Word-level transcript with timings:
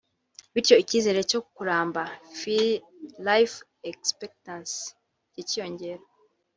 bityo 0.53 0.75
icyizere 0.83 1.19
cyo 1.31 1.39
kuramba(life 1.51 3.57
expectancy) 3.89 4.75
kikiyongera 5.33 6.03